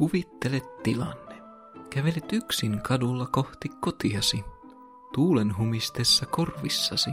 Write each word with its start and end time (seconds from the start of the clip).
Kuvittele 0.00 0.62
tilanne. 0.82 1.42
Kävelet 1.90 2.32
yksin 2.32 2.80
kadulla 2.80 3.26
kohti 3.26 3.68
kotiasi. 3.68 4.44
Tuulen 5.14 5.58
humistessa 5.58 6.26
korvissasi. 6.26 7.10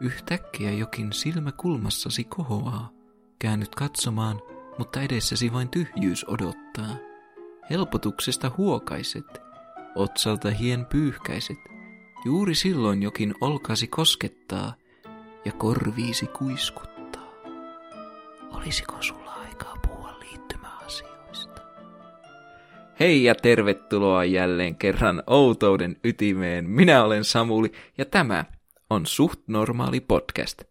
Yhtäkkiä 0.00 0.70
jokin 0.70 1.12
silmä 1.12 1.52
kulmassasi 1.52 2.24
kohoaa. 2.24 2.90
Käännyt 3.38 3.74
katsomaan, 3.74 4.42
mutta 4.78 5.00
edessäsi 5.00 5.52
vain 5.52 5.68
tyhjyys 5.68 6.24
odottaa. 6.28 6.96
Helpotuksesta 7.70 8.52
huokaiset. 8.56 9.38
Otsalta 9.94 10.50
hien 10.50 10.86
pyyhkäiset. 10.86 11.58
Juuri 12.24 12.54
silloin 12.54 13.02
jokin 13.02 13.34
olkasi 13.40 13.86
koskettaa 13.86 14.74
ja 15.44 15.52
korviisi 15.52 16.26
kuiskuttaa. 16.26 17.28
Olisiko 18.50 18.96
sulla 19.00 19.27
Hei 23.00 23.24
ja 23.24 23.34
tervetuloa 23.34 24.24
jälleen 24.24 24.76
kerran 24.76 25.22
outouden 25.26 25.96
ytimeen. 26.04 26.70
Minä 26.70 27.04
olen 27.04 27.24
Samuli 27.24 27.72
ja 27.98 28.04
tämä 28.04 28.44
on 28.90 29.06
Suht 29.06 29.40
Normaali 29.46 30.00
Podcast. 30.00 30.62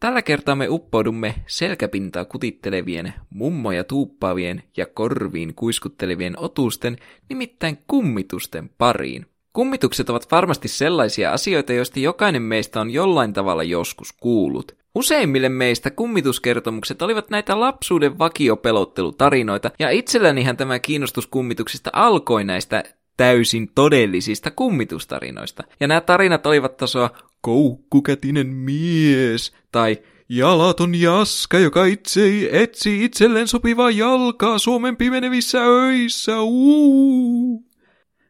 Tällä 0.00 0.22
kertaa 0.22 0.54
me 0.54 0.68
uppoudumme 0.68 1.34
selkäpintaa 1.46 2.24
kutittelevien, 2.24 3.14
mummoja 3.30 3.84
tuuppaavien 3.84 4.62
ja 4.76 4.86
korviin 4.86 5.54
kuiskuttelevien 5.54 6.38
otusten, 6.38 6.96
nimittäin 7.28 7.78
kummitusten 7.86 8.70
pariin. 8.78 9.26
Kummitukset 9.56 10.10
ovat 10.10 10.30
varmasti 10.30 10.68
sellaisia 10.68 11.32
asioita, 11.32 11.72
joista 11.72 12.00
jokainen 12.00 12.42
meistä 12.42 12.80
on 12.80 12.90
jollain 12.90 13.32
tavalla 13.32 13.62
joskus 13.62 14.12
kuullut. 14.12 14.76
Useimmille 14.94 15.48
meistä 15.48 15.90
kummituskertomukset 15.90 17.02
olivat 17.02 17.30
näitä 17.30 17.60
lapsuuden 17.60 18.18
vakiopelottelutarinoita, 18.18 19.70
ja 19.78 19.90
itsellänihän 19.90 20.56
tämä 20.56 20.78
kiinnostus 20.78 21.26
kummituksista 21.26 21.90
alkoi 21.92 22.44
näistä 22.44 22.84
täysin 23.16 23.70
todellisista 23.74 24.50
kummitustarinoista. 24.50 25.62
Ja 25.80 25.88
nämä 25.88 26.00
tarinat 26.00 26.46
olivat 26.46 26.76
tasoa 26.76 27.10
koukkukätinen 27.40 28.46
mies 28.46 29.52
tai 29.72 29.98
jalaton 30.28 30.94
jaska, 30.94 31.58
joka 31.58 31.84
itse 31.84 32.48
etsi 32.52 33.04
itselleen 33.04 33.48
sopivaa 33.48 33.90
jalkaa 33.90 34.58
Suomen 34.58 34.96
pimenevissä 34.96 35.64
öissä. 35.64 36.40
Uu. 36.40 37.65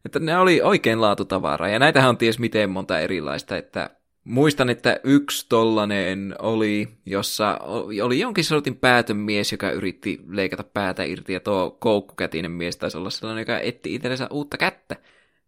Että 0.07 0.19
ne 0.19 0.39
oli 0.39 0.63
oikein 0.63 1.01
laatutavaraa, 1.01 1.69
ja 1.69 1.79
näitähän 1.79 2.11
on 2.11 2.17
ties 2.17 2.39
miten 2.39 2.71
monta 2.71 3.01
erilaista, 3.01 3.57
että 3.57 3.91
Muistan, 4.27 4.71
että 4.71 5.01
yksi 5.05 5.47
tollanen 5.49 6.35
oli, 6.39 6.89
jossa 7.07 7.59
oli 8.03 8.21
jonkin 8.21 8.45
sortin 8.45 8.77
päätön 8.77 9.17
mies, 9.17 9.53
joka 9.53 9.71
yritti 9.71 10.21
leikata 10.29 10.65
päätä 10.65 11.05
irti, 11.05 11.33
ja 11.33 11.41
tuo 11.41 11.71
koukkukätinen 11.81 12.51
mies 12.51 12.77
taisi 12.77 12.99
olla 12.99 13.11
sellainen, 13.11 13.43
joka 13.43 13.59
etti 13.59 13.95
itsellensä 13.95 14.27
uutta 14.31 14.57
kättä. 14.57 14.97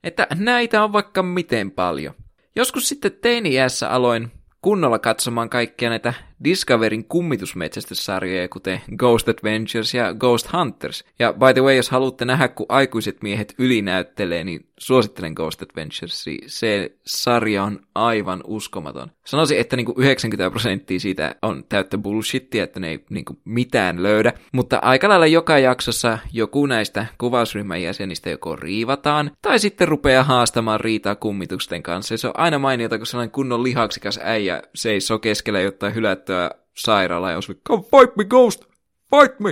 Että 0.05 0.27
näitä 0.35 0.85
on 0.85 0.93
vaikka 0.93 1.23
miten 1.23 1.71
paljon. 1.71 2.15
Joskus 2.57 2.89
sitten 2.89 3.13
teini-iässä 3.13 3.91
aloin 3.91 4.33
kunnolla 4.63 4.99
katsomaan 4.99 5.51
kaikkia 5.51 5.89
näitä 5.89 6.15
Discoverin 6.45 7.05
kummitusmetsästyssarjoja, 7.05 8.49
kuten 8.49 8.81
Ghost 8.97 9.29
Adventures 9.29 9.95
ja 9.95 10.15
Ghost 10.15 10.53
Hunters. 10.53 11.05
Ja 11.19 11.33
by 11.33 11.55
the 11.55 11.63
way, 11.63 11.77
jos 11.77 11.91
haluatte 11.91 12.25
nähdä, 12.25 12.49
kun 12.49 12.67
aikuiset 12.69 13.23
miehet 13.23 13.55
ylinäyttelee, 13.59 14.45
niin 14.45 14.69
suosittelen 14.79 15.33
Ghost 15.33 15.63
Adventures. 15.63 16.25
Se 16.47 16.91
sarja 17.07 17.65
on 17.65 17.81
aivan 17.95 18.41
uskomaton. 18.47 19.11
Sanoisin, 19.27 19.59
että 19.59 19.77
niinku 19.77 19.95
90 19.97 20.51
prosenttia 20.51 21.01
siitä 21.01 21.35
on 21.43 21.65
täyttä 21.69 21.99
bullshittia, 21.99 22.65
että 22.65 22.81
ne 22.81 22.89
ei 22.89 23.05
niinku 23.11 23.39
mitään 23.45 24.03
löydä. 24.03 24.33
Mutta 24.53 24.79
aika 24.83 25.09
lailla 25.09 25.27
joka 25.27 25.59
jaksossa 25.59 26.19
joku 26.33 26.67
näistä 26.67 27.07
kuvausryhmän 27.19 27.83
jäsenistä 27.83 28.31
joko 28.31 28.57
riivataan, 28.57 29.31
tai 29.43 29.59
sitten 29.59 29.89
rupeaa 29.89 30.25
haastamaan 30.25 30.81
riitaa 30.81 31.15
kummitusten 31.15 31.83
kanssa. 31.83 32.15
Ja 32.15 32.19
se 32.19 32.29
on 32.29 32.35
aina 32.37 32.59
mainiota, 32.59 32.99
kun 32.99 33.07
sellainen 33.07 33.33
kunnon 33.33 33.63
lihaksikas 33.63 34.21
äijä 34.23 34.63
seisoo 34.75 35.19
keskellä 35.19 35.61
jotain 35.61 35.95
hylättyä 35.95 36.28
sairaalaa 36.77 37.31
ja 37.31 37.37
on 37.37 37.43
come 37.69 37.83
fight 37.83 38.17
me 38.17 38.25
ghost, 38.25 38.65
fight 39.11 39.41
me, 39.41 39.51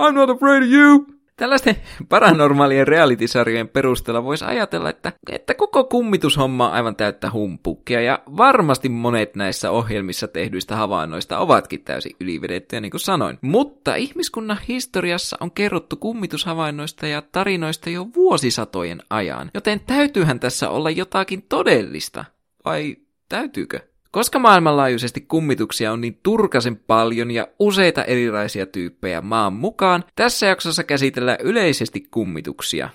I'm 0.00 0.12
not 0.12 0.30
afraid 0.30 0.62
of 0.62 0.70
you. 0.70 1.06
Tällaisten 1.36 1.76
paranormaalien 2.08 2.88
reality-sarjojen 2.88 3.68
perusteella 3.68 4.24
voisi 4.24 4.44
ajatella, 4.44 4.90
että, 4.90 5.12
että 5.30 5.54
koko 5.54 5.84
kummitushomma 5.84 6.68
on 6.68 6.74
aivan 6.74 6.96
täyttä 6.96 7.30
humpukkia, 7.30 8.00
ja 8.00 8.22
varmasti 8.36 8.88
monet 8.88 9.36
näissä 9.36 9.70
ohjelmissa 9.70 10.28
tehdyistä 10.28 10.76
havainnoista 10.76 11.38
ovatkin 11.38 11.84
täysin 11.84 12.16
ylivedettyjä, 12.20 12.80
niin 12.80 12.90
kuin 12.90 13.00
sanoin. 13.00 13.38
Mutta 13.40 13.94
ihmiskunnan 13.94 14.58
historiassa 14.68 15.36
on 15.40 15.50
kerrottu 15.50 15.96
kummitushavainnoista 15.96 17.06
ja 17.06 17.22
tarinoista 17.22 17.90
jo 17.90 18.06
vuosisatojen 18.14 19.02
ajan, 19.10 19.50
joten 19.54 19.80
täytyyhän 19.80 20.40
tässä 20.40 20.70
olla 20.70 20.90
jotakin 20.90 21.42
todellista. 21.48 22.24
Vai 22.64 22.96
täytyykö? 23.28 23.80
Koska 24.16 24.38
maailmanlaajuisesti 24.38 25.20
kummituksia 25.20 25.92
on 25.92 26.00
niin 26.00 26.20
turkasen 26.22 26.76
paljon 26.76 27.30
ja 27.30 27.48
useita 27.58 28.04
erilaisia 28.04 28.66
tyyppejä 28.66 29.20
maan 29.20 29.52
mukaan, 29.52 30.04
tässä 30.14 30.46
jaksossa 30.46 30.84
käsitellään 30.84 31.38
yleisesti 31.42 32.00
kummituksia 32.10 32.88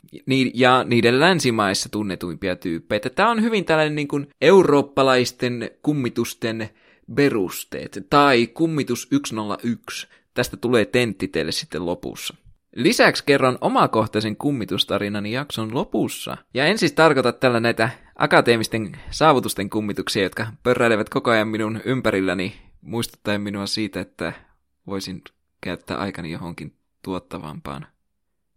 ja 0.53 0.83
niiden 0.83 1.19
länsimaissa 1.19 1.89
tunnetuimpia 1.89 2.55
tyyppejä. 2.55 2.99
Tämä 3.15 3.31
on 3.31 3.41
hyvin 3.41 3.65
tällainen 3.65 3.95
niin 3.95 4.07
kuin 4.07 4.27
eurooppalaisten 4.41 5.71
kummitusten 5.83 6.69
perusteet, 7.15 8.05
tai 8.09 8.47
kummitus 8.47 9.07
101. 9.11 10.07
Tästä 10.33 10.57
tulee 10.57 10.85
tentti 10.85 11.27
teille 11.27 11.51
sitten 11.51 11.85
lopussa. 11.85 12.35
Lisäksi 12.75 13.23
kerron 13.25 13.57
omakohtaisen 13.61 14.35
kummitustarinani 14.35 15.31
jakson 15.31 15.73
lopussa. 15.73 16.37
Ja 16.53 16.65
en 16.65 16.77
siis 16.77 16.91
tarkoita 16.91 17.31
tällä 17.31 17.59
näitä 17.59 17.89
akateemisten 18.21 18.99
saavutusten 19.11 19.69
kummituksia, 19.69 20.23
jotka 20.23 20.47
pörräilevät 20.63 21.09
koko 21.09 21.31
ajan 21.31 21.47
minun 21.47 21.81
ympärilläni, 21.85 22.61
muistuttaen 22.81 23.41
minua 23.41 23.65
siitä, 23.65 23.99
että 23.99 24.33
voisin 24.87 25.21
käyttää 25.61 25.97
aikani 25.97 26.31
johonkin 26.31 26.75
tuottavampaan. 27.01 27.87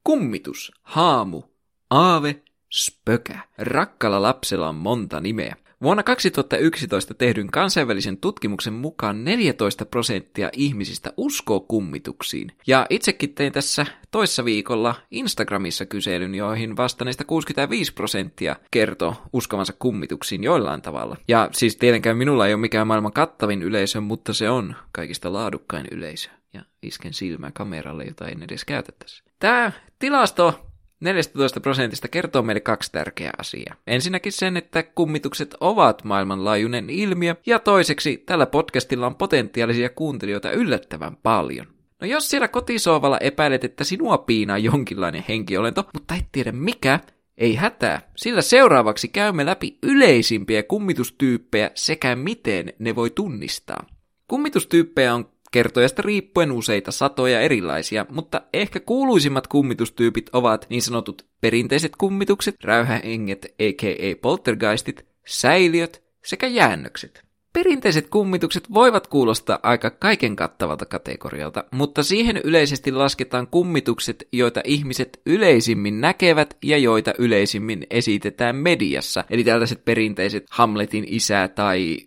Kummitus, 0.05 0.73
haamu, 0.83 1.43
aave, 1.91 2.43
spökä. 2.73 3.39
Rakkalla 3.59 4.23
lapsella 4.23 4.69
on 4.69 4.75
monta 4.75 5.21
nimeä. 5.21 5.57
Vuonna 5.85 6.03
2011 6.03 7.15
tehdyn 7.15 7.51
kansainvälisen 7.51 8.17
tutkimuksen 8.17 8.73
mukaan 8.73 9.25
14 9.25 9.87
prosenttia 9.87 10.51
ihmisistä 10.53 11.13
uskoo 11.17 11.61
kummituksiin. 11.61 12.53
Ja 12.67 12.87
itsekin 12.91 13.35
tein 13.35 13.53
tässä 13.53 13.87
toissa 14.11 14.45
viikolla 14.45 14.95
Instagramissa 15.11 15.87
kyselyn, 15.87 16.35
joihin 16.35 16.77
vastanneista 16.77 17.25
65 17.25 17.95
prosenttia 17.95 18.57
kertoo 18.71 19.15
uskovansa 19.33 19.73
kummituksiin 19.79 20.45
jollain 20.45 20.83
tavalla. 20.83 21.17
Ja 21.29 21.49
siis 21.53 21.77
tietenkään 21.77 22.17
minulla 22.17 22.47
ei 22.47 22.55
ole 22.55 22.61
mikään 22.61 22.87
maailman 22.87 23.13
kattavin 23.13 23.63
yleisö, 23.63 24.01
mutta 24.01 24.33
se 24.33 24.51
on 24.51 24.77
kaikista 24.93 25.33
laadukkain 25.33 25.87
yleisö. 25.91 26.31
Ja 26.55 26.63
isken 26.83 27.15
silmää 27.15 27.51
kameralle, 27.55 28.05
jota 28.05 28.29
en 28.29 28.43
edes 28.43 28.65
käytettäisi. 28.65 29.23
Tämä 29.39 29.73
tilasto 29.99 30.74
14 31.05 31.61
prosentista 31.61 32.09
kertoo 32.09 32.43
meille 32.43 32.61
kaksi 32.61 32.93
tärkeää 32.93 33.33
asiaa. 33.39 33.75
Ensinnäkin 33.87 34.33
sen, 34.33 34.57
että 34.57 34.83
kummitukset 34.83 35.55
ovat 35.61 36.05
maailmanlaajuinen 36.05 36.91
ilmiö, 36.91 37.37
ja 37.47 37.59
toiseksi 37.59 38.17
tällä 38.17 38.47
podcastilla 38.47 39.07
on 39.07 39.15
potentiaalisia 39.15 39.89
kuuntelijoita 39.89 40.51
yllättävän 40.51 41.17
paljon. 41.23 41.67
No 42.01 42.07
jos 42.07 42.31
siellä 42.31 42.49
kotisoovalla 42.49 43.19
epäilet, 43.19 43.65
että 43.65 43.85
sinua 43.85 44.19
piinaa 44.19 44.59
jonkinlainen 44.59 45.25
henkiolento, 45.29 45.85
mutta 45.95 46.15
et 46.15 46.27
tiedä 46.33 46.53
mikä, 46.53 47.01
ei 47.39 47.55
hätää, 47.55 48.11
sillä 48.17 48.43
seuraavaksi 48.43 49.09
käymme 49.09 49.47
läpi 49.47 49.79
yleisimpiä 49.83 50.63
kummitustyyppejä 50.63 51.71
sekä 51.75 52.17
miten 52.17 52.73
ne 52.79 52.95
voi 52.95 53.11
tunnistaa. 53.11 53.87
Kummitustyyppejä 54.29 55.15
on 55.15 55.34
kertojasta 55.55 56.03
riippuen 56.03 56.53
useita 56.53 56.93
satoja 56.93 57.41
erilaisia, 57.41 58.07
mutta 58.11 58.43
ehkä 58.53 58.81
kuuluisimmat 58.81 59.47
kummitustyypit 59.47 60.31
ovat 60.33 60.67
niin 60.71 60.83
sanotut 60.83 61.27
perinteiset 61.41 61.93
kummitukset, 61.97 62.55
räyhäenget 62.65 63.45
aka 63.45 64.21
poltergeistit, 64.21 65.07
säiliöt 65.27 66.03
sekä 66.25 66.47
jäännökset. 66.47 67.25
Perinteiset 67.53 68.09
kummitukset 68.09 68.73
voivat 68.75 69.07
kuulostaa 69.07 69.59
aika 69.63 69.91
kaiken 69.91 70.37
kattavalta 70.37 70.87
kategorialta, 70.87 71.65
mutta 71.71 72.03
siihen 72.03 72.41
yleisesti 72.45 72.93
lasketaan 72.93 73.47
kummitukset, 73.47 74.29
joita 74.33 74.61
ihmiset 74.65 75.21
yleisimmin 75.27 76.01
näkevät 76.01 76.57
ja 76.63 76.79
joita 76.79 77.13
yleisimmin 77.19 77.87
esitetään 77.91 78.57
mediassa. 78.57 79.25
Eli 79.31 79.45
tällaiset 79.45 79.85
perinteiset 79.85 80.47
Hamletin 80.51 81.05
isä 81.09 81.49
tai 81.49 81.99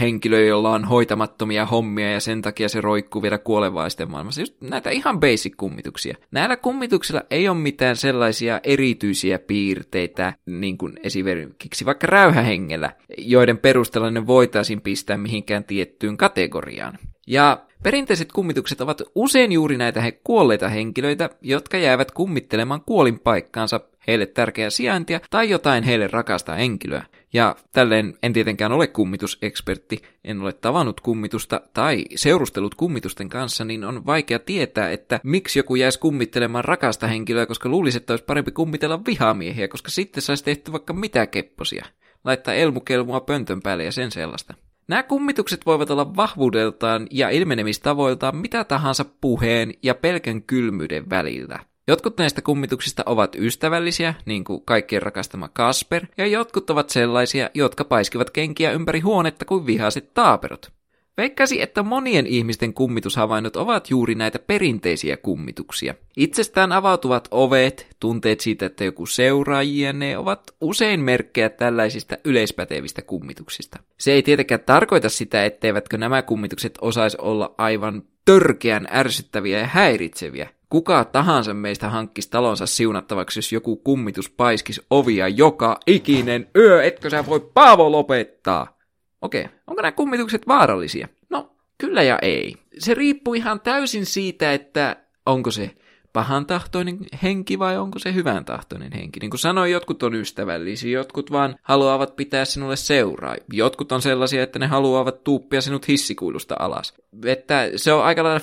henkilö, 0.00 0.40
jolla 0.40 0.70
on 0.70 0.84
hoitamattomia 0.84 1.66
hommia 1.66 2.12
ja 2.12 2.20
sen 2.20 2.42
takia 2.42 2.68
se 2.68 2.80
roikkuu 2.80 3.22
vielä 3.22 3.38
kuolevaisten 3.38 4.10
maailmassa. 4.10 4.40
Just 4.40 4.60
näitä 4.60 4.90
ihan 4.90 5.20
basic-kummituksia. 5.20 6.16
Näillä 6.30 6.56
kummituksilla 6.56 7.22
ei 7.30 7.48
ole 7.48 7.56
mitään 7.56 7.96
sellaisia 7.96 8.60
erityisiä 8.62 9.38
piirteitä, 9.38 10.32
niin 10.46 10.78
kuin 10.78 10.92
esimerkiksi 11.02 11.84
vaikka 11.84 12.06
räyhähengellä, 12.06 12.92
joiden 13.18 13.58
perusteella 13.58 14.10
ne 14.10 14.26
voitaisiin 14.26 14.80
pistää 14.80 15.18
mihinkään 15.18 15.64
tiettyyn 15.64 16.16
kategoriaan. 16.16 16.98
Ja 17.30 17.66
Perinteiset 17.82 18.32
kummitukset 18.32 18.80
ovat 18.80 19.02
usein 19.14 19.52
juuri 19.52 19.76
näitä 19.76 20.00
he 20.00 20.12
kuolleita 20.12 20.68
henkilöitä, 20.68 21.30
jotka 21.40 21.78
jäävät 21.78 22.10
kummittelemaan 22.10 22.80
kuolinpaikkaansa, 22.80 23.80
heille 24.06 24.26
tärkeää 24.26 24.70
sijaintia 24.70 25.20
tai 25.30 25.50
jotain 25.50 25.84
heille 25.84 26.06
rakasta 26.06 26.54
henkilöä. 26.54 27.04
Ja 27.32 27.56
tälleen 27.72 28.14
en 28.22 28.32
tietenkään 28.32 28.72
ole 28.72 28.86
kummitusekspertti, 28.86 30.02
en 30.24 30.40
ole 30.40 30.52
tavannut 30.52 31.00
kummitusta 31.00 31.60
tai 31.74 32.04
seurustellut 32.14 32.74
kummitusten 32.74 33.28
kanssa, 33.28 33.64
niin 33.64 33.84
on 33.84 34.06
vaikea 34.06 34.38
tietää, 34.38 34.90
että 34.90 35.20
miksi 35.22 35.58
joku 35.58 35.74
jäisi 35.74 36.00
kummittelemaan 36.00 36.64
rakasta 36.64 37.06
henkilöä, 37.06 37.46
koska 37.46 37.68
luulisi, 37.68 37.96
että 37.96 38.12
olisi 38.12 38.24
parempi 38.24 38.50
kummitella 38.50 39.04
vihamiehiä, 39.06 39.68
koska 39.68 39.90
sitten 39.90 40.22
saisi 40.22 40.44
tehty 40.44 40.72
vaikka 40.72 40.92
mitä 40.92 41.26
kepposia. 41.26 41.86
Laittaa 42.24 42.54
elmukelmua 42.54 43.20
pöntön 43.20 43.62
päälle 43.62 43.84
ja 43.84 43.92
sen 43.92 44.10
sellaista. 44.10 44.54
Nämä 44.90 45.02
kummitukset 45.02 45.66
voivat 45.66 45.90
olla 45.90 46.16
vahvuudeltaan 46.16 47.06
ja 47.10 47.30
ilmenemistavoiltaan 47.30 48.36
mitä 48.36 48.64
tahansa 48.64 49.04
puheen 49.20 49.74
ja 49.82 49.94
pelkän 49.94 50.42
kylmyyden 50.42 51.10
välillä. 51.10 51.58
Jotkut 51.88 52.18
näistä 52.18 52.42
kummituksista 52.42 53.02
ovat 53.06 53.36
ystävällisiä, 53.36 54.14
niin 54.26 54.44
kuin 54.44 54.62
kaikkien 54.64 55.02
rakastama 55.02 55.48
Kasper, 55.48 56.06
ja 56.18 56.26
jotkut 56.26 56.70
ovat 56.70 56.90
sellaisia, 56.90 57.50
jotka 57.54 57.84
paiskivat 57.84 58.30
kenkiä 58.30 58.72
ympäri 58.72 59.00
huonetta 59.00 59.44
kuin 59.44 59.66
vihaiset 59.66 60.14
taaperot. 60.14 60.72
Veikkasi, 61.20 61.62
että 61.62 61.82
monien 61.82 62.26
ihmisten 62.26 62.74
kummitushavainnot 62.74 63.56
ovat 63.56 63.90
juuri 63.90 64.14
näitä 64.14 64.38
perinteisiä 64.38 65.16
kummituksia. 65.16 65.94
Itsestään 66.16 66.72
avautuvat 66.72 67.28
ovet, 67.30 67.96
tunteet 68.00 68.40
siitä, 68.40 68.66
että 68.66 68.84
joku 68.84 69.06
seuraa 69.06 69.62
ne 69.92 70.18
ovat 70.18 70.42
usein 70.60 71.00
merkkejä 71.00 71.48
tällaisista 71.48 72.16
yleispätevistä 72.24 73.02
kummituksista. 73.02 73.78
Se 73.98 74.12
ei 74.12 74.22
tietenkään 74.22 74.60
tarkoita 74.66 75.08
sitä, 75.08 75.44
etteivätkö 75.44 75.98
nämä 75.98 76.22
kummitukset 76.22 76.78
osaisi 76.80 77.16
olla 77.20 77.54
aivan 77.58 78.02
törkeän 78.24 78.88
ärsyttäviä 78.92 79.58
ja 79.58 79.66
häiritseviä. 79.66 80.48
Kuka 80.70 81.04
tahansa 81.04 81.54
meistä 81.54 81.88
hankkisi 81.88 82.30
talonsa 82.30 82.66
siunattavaksi, 82.66 83.38
jos 83.38 83.52
joku 83.52 83.76
kummitus 83.76 84.30
paiskisi 84.30 84.82
ovia 84.90 85.28
joka 85.28 85.80
ikinen 85.86 86.46
yö, 86.56 86.82
etkö 86.82 87.10
sä 87.10 87.26
voi 87.26 87.50
Paavo 87.54 87.92
lopettaa? 87.92 88.79
Okei, 89.22 89.46
onko 89.66 89.82
nämä 89.82 89.92
kummitukset 89.92 90.48
vaarallisia? 90.48 91.08
No, 91.30 91.52
kyllä 91.78 92.02
ja 92.02 92.18
ei. 92.22 92.56
Se 92.78 92.94
riippuu 92.94 93.34
ihan 93.34 93.60
täysin 93.60 94.06
siitä, 94.06 94.52
että 94.52 94.96
onko 95.26 95.50
se 95.50 95.70
pahan 96.12 96.46
tahtoinen 96.46 96.98
henki 97.22 97.58
vai 97.58 97.78
onko 97.78 97.98
se 97.98 98.14
hyvän 98.14 98.44
tahtoinen 98.44 98.92
henki. 98.92 99.20
Niin 99.20 99.30
kuin 99.30 99.40
sanoin, 99.40 99.72
jotkut 99.72 100.02
on 100.02 100.14
ystävällisiä, 100.14 100.90
jotkut 100.90 101.32
vaan 101.32 101.56
haluavat 101.62 102.16
pitää 102.16 102.44
sinulle 102.44 102.76
seuraa. 102.76 103.36
Jotkut 103.52 103.92
on 103.92 104.02
sellaisia, 104.02 104.42
että 104.42 104.58
ne 104.58 104.66
haluavat 104.66 105.24
tuuppia 105.24 105.60
sinut 105.60 105.88
hissikuilusta 105.88 106.56
alas. 106.58 106.94
Että 107.24 107.70
se 107.76 107.92
on 107.92 108.04
aika 108.04 108.24
lailla 108.24 108.40
50-50, 108.40 108.42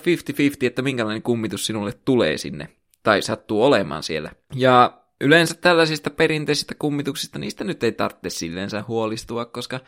että 0.62 0.82
minkälainen 0.82 1.22
kummitus 1.22 1.66
sinulle 1.66 1.92
tulee 2.06 2.38
sinne 2.38 2.70
tai 3.04 3.22
sattuu 3.22 3.64
olemaan 3.64 4.04
siellä. 4.04 4.32
Ja 4.56 5.02
Yleensä 5.22 5.56
tällaisista 5.62 6.10
perinteisistä 6.10 6.76
kummituksista, 6.80 7.40
niistä 7.40 7.64
nyt 7.64 7.84
ei 7.84 7.92
tarvitse 7.92 8.30
silleensä 8.30 8.84
huolistua, 8.88 9.46
koska 9.46 9.80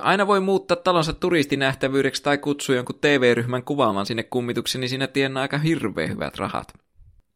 aina 0.00 0.26
voi 0.26 0.40
muuttaa 0.40 0.76
talonsa 0.76 1.12
turistinähtävyydeksi 1.12 2.22
tai 2.22 2.38
kutsua 2.38 2.76
jonkun 2.76 2.98
TV-ryhmän 3.00 3.64
kuvaamaan 3.64 4.06
sinne 4.06 4.22
kummituksiin, 4.22 4.80
niin 4.80 4.88
siinä 4.88 5.06
tienaa 5.06 5.42
aika 5.42 5.58
hirveän 5.58 6.08
hyvät 6.08 6.38
rahat. 6.38 6.72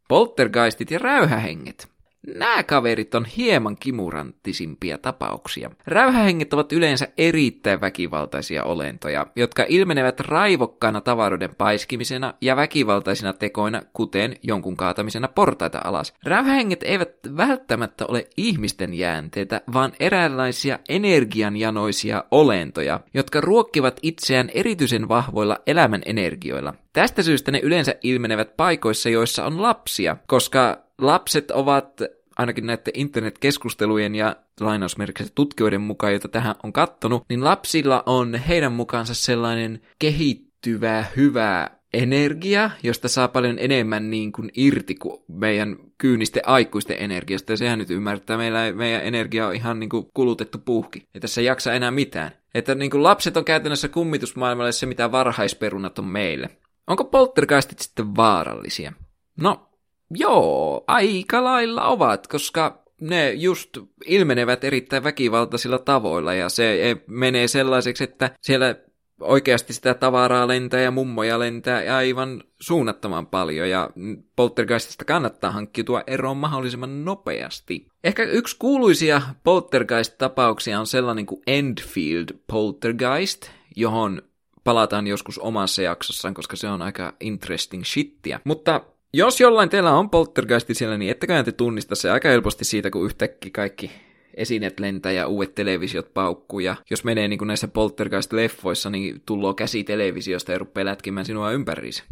Poltergeistit 0.07 0.91
ja 0.91 0.99
räyhähenget. 0.99 1.92
Nämä 2.27 2.63
kaverit 2.63 3.15
on 3.15 3.25
hieman 3.25 3.77
kimuranttisimpia 3.77 4.97
tapauksia. 4.97 5.71
Räyhähenget 5.87 6.53
ovat 6.53 6.71
yleensä 6.73 7.07
erittäin 7.17 7.81
väkivaltaisia 7.81 8.63
olentoja, 8.63 9.27
jotka 9.35 9.65
ilmenevät 9.69 10.19
raivokkaana 10.19 11.01
tavaroiden 11.01 11.55
paiskimisena 11.55 12.33
ja 12.41 12.55
väkivaltaisina 12.55 13.33
tekoina, 13.33 13.81
kuten 13.93 14.35
jonkun 14.43 14.77
kaatamisena 14.77 15.27
portaita 15.27 15.81
alas. 15.83 16.13
Räyhähenget 16.25 16.83
eivät 16.83 17.09
välttämättä 17.37 18.05
ole 18.07 18.27
ihmisten 18.37 18.93
jäänteitä, 18.93 19.61
vaan 19.73 19.91
eräänlaisia 19.99 20.79
energianjanoisia 20.89 22.23
olentoja, 22.31 22.99
jotka 23.13 23.41
ruokkivat 23.41 23.99
itseään 24.01 24.49
erityisen 24.53 25.07
vahvoilla 25.07 25.57
elämän 25.67 26.01
energioilla. 26.05 26.73
Tästä 26.93 27.23
syystä 27.23 27.51
ne 27.51 27.59
yleensä 27.59 27.95
ilmenevät 28.03 28.57
paikoissa, 28.57 29.09
joissa 29.09 29.45
on 29.45 29.61
lapsia, 29.61 30.17
koska 30.27 30.83
lapset 31.05 31.51
ovat 31.51 32.01
ainakin 32.37 32.65
näiden 32.65 32.93
internetkeskustelujen 32.93 34.15
ja 34.15 34.35
lainausmerkeissä 34.59 35.33
tutkijoiden 35.35 35.81
mukaan, 35.81 36.13
joita 36.13 36.27
tähän 36.27 36.55
on 36.63 36.73
kattonut, 36.73 37.23
niin 37.29 37.43
lapsilla 37.43 38.03
on 38.05 38.35
heidän 38.35 38.71
mukaansa 38.71 39.13
sellainen 39.13 39.81
kehittyvä, 39.99 41.05
hyvä 41.15 41.69
energia, 41.93 42.69
josta 42.83 43.07
saa 43.07 43.27
paljon 43.27 43.59
enemmän 43.59 44.09
niin 44.09 44.31
kuin 44.31 44.49
irti 44.55 44.95
kuin 44.95 45.23
meidän 45.27 45.77
kyynisten 45.97 46.41
aikuisten 46.45 46.97
energiasta. 46.99 47.53
Ja 47.53 47.57
sehän 47.57 47.79
nyt 47.79 47.89
ymmärtää, 47.89 48.37
meillä 48.37 48.71
meidän 48.71 49.03
energia 49.03 49.47
on 49.47 49.55
ihan 49.55 49.79
niin 49.79 49.89
kuin 49.89 50.05
kulutettu 50.13 50.57
puhki. 50.57 51.07
Ja 51.13 51.19
tässä 51.19 51.41
ei 51.41 51.47
jaksa 51.47 51.73
enää 51.73 51.91
mitään. 51.91 52.31
Että 52.53 52.75
niin 52.75 52.91
kuin 52.91 53.03
lapset 53.03 53.37
on 53.37 53.45
käytännössä 53.45 53.87
kummitusmaailmalle 53.87 54.71
se, 54.71 54.85
mitä 54.85 55.11
varhaisperunat 55.11 55.99
on 55.99 56.05
meille. 56.05 56.49
Onko 56.87 57.03
poltergeistit 57.03 57.79
sitten 57.79 58.15
vaarallisia? 58.15 58.93
No, 59.41 59.69
Joo, 60.11 60.83
aika 60.87 61.43
lailla 61.43 61.87
ovat, 61.87 62.27
koska 62.27 62.83
ne 63.01 63.33
just 63.33 63.77
ilmenevät 64.05 64.63
erittäin 64.63 65.03
väkivaltaisilla 65.03 65.79
tavoilla 65.79 66.33
ja 66.33 66.49
se 66.49 66.95
menee 67.07 67.47
sellaiseksi, 67.47 68.03
että 68.03 68.31
siellä 68.41 68.75
oikeasti 69.21 69.73
sitä 69.73 69.93
tavaraa 69.93 70.47
lentää 70.47 70.79
ja 70.79 70.91
mummoja 70.91 71.39
lentää 71.39 71.97
aivan 71.97 72.43
suunnattoman 72.59 73.27
paljon 73.27 73.69
ja 73.69 73.89
poltergeistista 74.35 75.05
kannattaa 75.05 75.51
hankkiutua 75.51 76.03
eroon 76.07 76.37
mahdollisimman 76.37 77.05
nopeasti. 77.05 77.87
Ehkä 78.03 78.23
yksi 78.23 78.55
kuuluisia 78.59 79.21
poltergeist-tapauksia 79.43 80.79
on 80.79 80.87
sellainen 80.87 81.25
kuin 81.25 81.41
Enfield 81.47 82.37
Poltergeist, 82.47 83.49
johon 83.75 84.21
palataan 84.63 85.07
joskus 85.07 85.39
omassa 85.39 85.81
jaksossaan, 85.81 86.33
koska 86.33 86.55
se 86.55 86.67
on 86.67 86.81
aika 86.81 87.13
interesting 87.19 87.83
shittiä. 87.83 88.39
Mutta 88.43 88.81
jos 89.13 89.39
jollain 89.39 89.69
teillä 89.69 89.91
on 89.91 90.09
poltergeisti 90.09 90.73
siellä, 90.73 90.97
niin 90.97 91.11
etteköhän 91.11 91.45
te 91.45 91.51
tunnista 91.51 91.95
se 91.95 92.11
aika 92.11 92.29
helposti 92.29 92.65
siitä, 92.65 92.91
kun 92.91 93.05
yhtäkkiä 93.05 93.51
kaikki 93.53 93.91
esineet 94.33 94.79
lentää 94.79 95.11
ja 95.11 95.27
uudet 95.27 95.55
televisiot 95.55 96.13
paukkuu. 96.13 96.59
Ja 96.59 96.75
jos 96.89 97.03
menee 97.03 97.27
niin 97.27 97.37
kuin 97.37 97.47
näissä 97.47 97.67
poltergeist-leffoissa, 97.67 98.89
niin 98.89 99.21
tulloo 99.25 99.53
käsi 99.53 99.83
televisiosta 99.83 100.51
ja 100.51 100.57
rupeaa 100.57 100.85
lätkimään 100.85 101.25
sinua 101.25 101.51
ympäriinsä. 101.51 102.03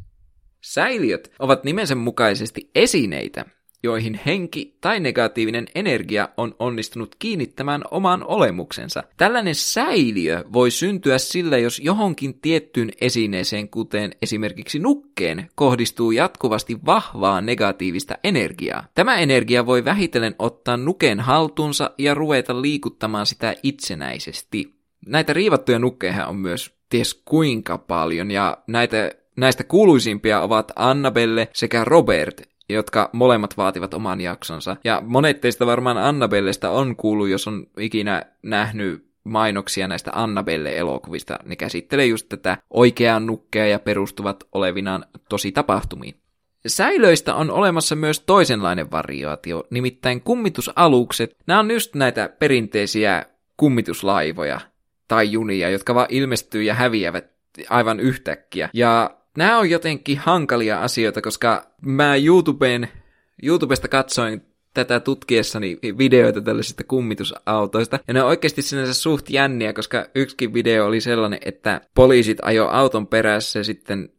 Säiliöt 0.62 1.32
ovat 1.40 1.64
nimensä 1.64 1.96
mukaisesti 1.96 2.72
esineitä, 2.76 3.46
joihin 3.84 4.20
henki 4.26 4.78
tai 4.82 5.00
negatiivinen 5.00 5.68
energia 5.76 6.30
on 6.38 6.56
onnistunut 6.60 7.16
kiinnittämään 7.20 7.82
oman 7.92 8.24
olemuksensa. 8.24 9.04
Tällainen 9.18 9.56
säiliö 9.56 10.44
voi 10.54 10.72
syntyä 10.72 11.18
sillä, 11.18 11.58
jos 11.58 11.80
johonkin 11.80 12.40
tiettyyn 12.42 12.92
esineeseen, 13.02 13.70
kuten 13.70 14.12
esimerkiksi 14.22 14.80
nukkeen, 14.80 15.50
kohdistuu 15.56 16.12
jatkuvasti 16.12 16.78
vahvaa 16.86 17.42
negatiivista 17.42 18.18
energiaa. 18.24 18.88
Tämä 18.96 19.16
energia 19.16 19.66
voi 19.66 19.86
vähitellen 19.86 20.36
ottaa 20.40 20.78
nuken 20.78 21.20
haltuunsa 21.20 21.92
ja 21.98 22.14
ruveta 22.14 22.62
liikuttamaan 22.62 23.26
sitä 23.26 23.56
itsenäisesti. 23.64 24.76
Näitä 25.08 25.34
riivattuja 25.34 25.80
nukkeja 25.80 26.28
on 26.28 26.36
myös 26.36 26.74
ties 26.90 27.22
kuinka 27.26 27.78
paljon, 27.78 28.32
ja 28.32 28.58
näitä 28.68 29.12
Näistä 29.38 29.64
kuuluisimpia 29.64 30.42
ovat 30.42 30.72
Annabelle 30.76 31.50
sekä 31.54 31.84
Robert, 31.84 32.42
jotka 32.72 33.10
molemmat 33.14 33.58
vaativat 33.58 33.94
oman 33.94 34.22
jaksonsa. 34.22 34.78
Ja 34.84 35.02
monet 35.06 35.42
teistä 35.42 35.66
varmaan 35.66 35.98
Annabellesta 35.98 36.70
on 36.70 36.96
kuullut, 36.96 37.30
jos 37.30 37.48
on 37.48 37.68
ikinä 37.80 38.24
nähnyt 38.44 39.12
mainoksia 39.24 39.88
näistä 39.88 40.12
Annabelle-elokuvista. 40.14 41.40
Ne 41.46 41.56
käsittelee 41.56 42.06
just 42.06 42.30
tätä 42.30 42.58
oikean 42.70 43.26
nukkea 43.26 43.68
ja 43.68 43.80
perustuvat 43.80 44.44
olevinaan 44.52 45.06
tosi 45.30 45.52
tapahtumiin. 45.52 46.16
Säilöistä 46.68 47.36
on 47.36 47.52
olemassa 47.52 47.96
myös 47.96 48.20
toisenlainen 48.20 48.92
variaatio, 48.92 49.64
nimittäin 49.70 50.22
kummitusalukset. 50.22 51.36
Nämä 51.48 51.60
on 51.60 51.72
just 51.72 51.96
näitä 51.96 52.30
perinteisiä 52.40 53.26
kummituslaivoja 53.58 54.62
tai 55.08 55.32
junia, 55.32 55.70
jotka 55.70 55.96
vaan 55.96 56.08
ilmestyy 56.10 56.64
ja 56.64 56.74
häviävät 56.74 57.32
aivan 57.70 58.00
yhtäkkiä. 58.00 58.70
Ja 58.74 59.18
nämä 59.38 59.58
on 59.58 59.70
jotenkin 59.70 60.18
hankalia 60.18 60.82
asioita, 60.82 61.22
koska 61.22 61.72
mä 61.82 62.16
YouTubeen, 62.16 62.88
YouTubesta 63.44 63.88
katsoin 63.88 64.42
tätä 64.74 65.00
tutkiessani 65.00 65.80
videoita 65.98 66.42
tällaisista 66.42 66.84
kummitusautoista. 66.84 68.00
Ja 68.08 68.14
ne 68.14 68.24
on 68.24 68.30
oikeasti 68.30 68.62
sinänsä 68.62 68.94
suht 68.94 69.30
jänniä, 69.30 69.74
koska 69.74 70.06
yksikin 70.16 70.54
video 70.54 70.86
oli 70.86 71.02
sellainen, 71.02 71.40
että 71.46 71.82
poliisit 71.96 72.38
ajo 72.42 72.68
auton 72.68 73.08
perässä 73.08 73.60
ja 73.60 73.64
sitten 73.64 74.10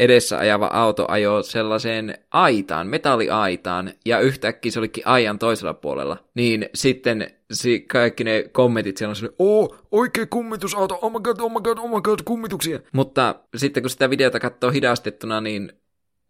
edessä 0.00 0.38
ajava 0.38 0.66
auto 0.66 1.06
ajoi 1.08 1.44
sellaiseen 1.44 2.18
aitaan, 2.30 2.86
metalliaitaan, 2.86 3.92
ja 4.04 4.20
yhtäkkiä 4.20 4.72
se 4.72 4.78
olikin 4.78 5.06
aian 5.06 5.38
toisella 5.38 5.74
puolella. 5.74 6.16
Niin 6.34 6.68
sitten 6.74 7.30
si- 7.52 7.80
kaikki 7.80 8.24
ne 8.24 8.44
kommentit 8.52 8.96
siellä 8.96 9.10
on 9.10 9.16
sellainen, 9.16 9.36
oo, 9.38 9.76
oikein 9.90 10.28
kummitusauto, 10.28 10.98
oh 11.02 11.12
my 11.12 11.20
god, 11.20 11.40
oh 11.40 11.50
my 11.52 11.60
god, 11.60 11.78
oh 11.78 11.90
my 11.90 12.00
god, 12.00 12.18
kummituksia. 12.24 12.80
Mutta 12.92 13.34
sitten 13.56 13.82
kun 13.82 13.90
sitä 13.90 14.10
videota 14.10 14.40
katsoo 14.40 14.70
hidastettuna, 14.70 15.40
niin 15.40 15.72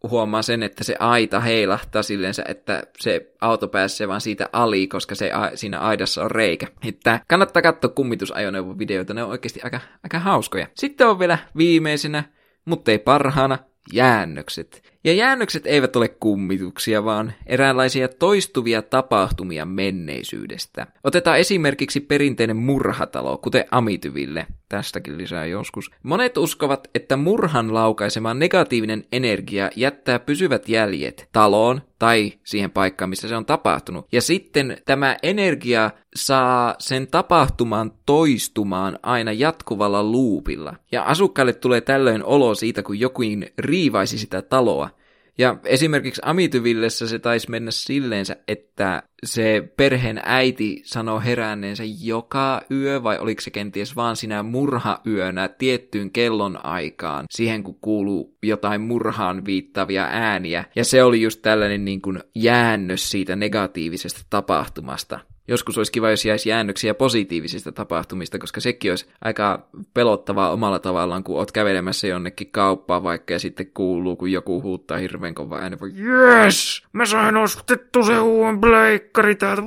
huomaa 0.09 0.41
sen, 0.41 0.63
että 0.63 0.83
se 0.83 0.95
aita 0.99 1.39
heilahtaa 1.39 2.03
silleen, 2.03 2.33
että 2.47 2.83
se 2.99 3.33
auto 3.41 3.67
pääsee 3.67 4.07
vaan 4.07 4.21
siitä 4.21 4.49
ali, 4.53 4.87
koska 4.87 5.15
se 5.15 5.31
a- 5.31 5.51
siinä 5.55 5.79
aidassa 5.79 6.23
on 6.23 6.31
reikä. 6.31 6.67
Että 6.87 7.19
kannattaa 7.27 7.61
katsoa 7.61 7.91
kummitusajoneuvon 7.95 8.79
videoita, 8.79 9.13
ne 9.13 9.23
on 9.23 9.29
oikeasti 9.29 9.59
aika, 9.63 9.79
aika 10.03 10.19
hauskoja. 10.19 10.67
Sitten 10.75 11.07
on 11.07 11.19
vielä 11.19 11.37
viimeisenä, 11.57 12.23
mutta 12.65 12.91
ei 12.91 12.99
parhaana, 12.99 13.59
jäännökset. 13.93 14.93
Ja 15.03 15.13
jäännökset 15.13 15.65
eivät 15.65 15.95
ole 15.95 16.07
kummituksia, 16.07 17.05
vaan 17.05 17.33
eräänlaisia 17.45 18.07
toistuvia 18.07 18.81
tapahtumia 18.81 19.65
menneisyydestä. 19.65 20.87
Otetaan 21.03 21.39
esimerkiksi 21.39 21.99
perinteinen 21.99 22.57
murhatalo, 22.57 23.37
kuten 23.37 23.65
Amityville. 23.71 24.47
Tästäkin 24.69 25.17
lisää 25.17 25.45
joskus. 25.45 25.91
Monet 26.03 26.37
uskovat, 26.37 26.87
että 26.95 27.17
murhan 27.17 27.73
laukaisema 27.73 28.33
negatiivinen 28.33 29.03
energia 29.11 29.69
jättää 29.75 30.19
pysyvät 30.19 30.69
jäljet 30.69 31.29
taloon 31.31 31.81
tai 32.03 32.33
siihen 32.43 32.71
paikkaan, 32.71 33.09
missä 33.09 33.27
se 33.27 33.35
on 33.35 33.45
tapahtunut. 33.45 34.07
Ja 34.11 34.21
sitten 34.21 34.77
tämä 34.85 35.17
energia 35.23 35.91
saa 36.15 36.75
sen 36.79 37.07
tapahtuman 37.07 37.91
toistumaan 38.05 38.99
aina 39.03 39.31
jatkuvalla 39.31 40.03
luupilla. 40.03 40.75
Ja 40.91 41.03
asukkaille 41.03 41.53
tulee 41.53 41.81
tällöin 41.81 42.23
olo 42.23 42.55
siitä, 42.55 42.83
kun 42.83 42.99
jokin 42.99 43.47
riivaisi 43.57 44.17
sitä 44.17 44.41
taloa. 44.41 44.89
Ja 45.37 45.57
esimerkiksi 45.65 46.21
Amityvillessä 46.25 47.07
se 47.07 47.19
taisi 47.19 47.49
mennä 47.49 47.71
silleensä, 47.71 48.35
että 48.47 49.03
se 49.23 49.73
perheen 49.77 50.21
äiti 50.25 50.81
sanoo 50.85 51.19
heränneensä 51.19 51.83
joka 52.01 52.61
yö, 52.71 53.03
vai 53.03 53.19
oliko 53.19 53.41
se 53.41 53.51
kenties 53.51 53.95
vaan 53.95 54.15
sinä 54.15 54.43
murhayönä 54.43 55.47
tiettyyn 55.47 56.11
kellon 56.11 56.65
aikaan, 56.65 57.25
siihen 57.29 57.63
kun 57.63 57.77
kuuluu 57.81 58.37
jotain 58.43 58.81
murhaan 58.81 59.45
viittavia 59.45 60.07
ääniä. 60.11 60.65
Ja 60.75 60.85
se 60.85 61.03
oli 61.03 61.21
just 61.21 61.41
tällainen 61.41 61.85
niin 61.85 62.01
kuin 62.01 62.19
jäännös 62.35 63.09
siitä 63.09 63.35
negatiivisesta 63.35 64.21
tapahtumasta. 64.29 65.19
Joskus 65.47 65.77
olisi 65.77 65.91
kiva, 65.91 66.09
jos 66.09 66.25
jäisi 66.25 66.49
jäännöksiä 66.49 66.93
positiivisista 66.93 67.71
tapahtumista, 67.71 68.39
koska 68.39 68.61
sekin 68.61 68.91
olisi 68.91 69.05
aika 69.21 69.67
pelottavaa 69.93 70.51
omalla 70.51 70.79
tavallaan, 70.79 71.23
kun 71.23 71.37
oot 71.37 71.51
kävelemässä 71.51 72.07
jonnekin 72.07 72.51
kauppaan 72.51 73.03
vaikka 73.03 73.33
ja 73.33 73.39
sitten 73.39 73.71
kuuluu, 73.73 74.15
kun 74.15 74.31
joku 74.31 74.61
huuttaa 74.61 74.97
hirveän 74.97 75.35
kova 75.35 75.57
ääni, 75.57 75.77
yes, 75.97 76.83
mä 76.93 77.05
sain 77.05 77.37
ostettu 77.37 78.03
se 78.03 78.19
uuden 78.19 78.61
pleikkari 78.61 79.35
täältä. 79.35 79.61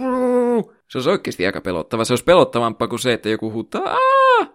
Se 0.89 0.99
olisi 0.99 1.11
oikeasti 1.11 1.47
aika 1.47 1.61
pelottava. 1.61 2.05
Se 2.05 2.13
olisi 2.13 2.25
pelottavampaa 2.25 2.89
kuin 2.89 2.99
se, 2.99 3.13
että 3.13 3.29
joku 3.29 3.53
huuttaa 3.53 3.83
Aa! 3.83 4.47